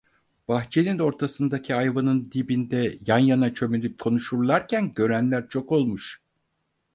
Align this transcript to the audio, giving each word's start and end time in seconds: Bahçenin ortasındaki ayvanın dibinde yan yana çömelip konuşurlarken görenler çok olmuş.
Bahçenin 0.47 0.99
ortasındaki 0.99 1.75
ayvanın 1.75 2.31
dibinde 2.31 2.97
yan 3.07 3.17
yana 3.17 3.53
çömelip 3.53 3.99
konuşurlarken 3.99 4.93
görenler 4.93 5.49
çok 5.49 5.71
olmuş. 5.71 6.21